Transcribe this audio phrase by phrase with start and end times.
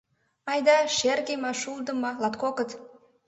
[0.51, 2.69] —Айда, шерге ма, шулдо ма, латкокыт.